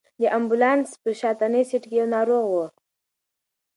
د 0.21 0.23
امبولانس 0.37 0.89
په 1.03 1.09
شاتني 1.19 1.61
سېټ 1.69 1.83
کې 1.89 1.95
یو 2.01 2.07
ناروغ 2.15 2.45
و. 2.51 2.55